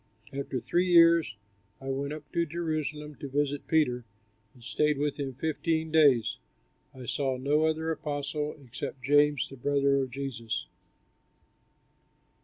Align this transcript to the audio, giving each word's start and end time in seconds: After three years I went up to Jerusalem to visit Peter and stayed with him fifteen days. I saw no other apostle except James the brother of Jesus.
After 0.33 0.59
three 0.59 0.87
years 0.87 1.35
I 1.79 1.89
went 1.91 2.11
up 2.11 2.23
to 2.31 2.43
Jerusalem 2.47 3.13
to 3.19 3.29
visit 3.29 3.67
Peter 3.67 4.03
and 4.55 4.63
stayed 4.63 4.97
with 4.97 5.17
him 5.19 5.35
fifteen 5.35 5.91
days. 5.91 6.37
I 6.91 7.05
saw 7.05 7.37
no 7.37 7.65
other 7.67 7.91
apostle 7.91 8.55
except 8.65 9.03
James 9.03 9.47
the 9.47 9.57
brother 9.57 10.01
of 10.01 10.09
Jesus. 10.09 10.65